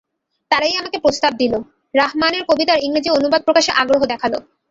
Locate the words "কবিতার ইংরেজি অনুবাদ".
2.45-3.41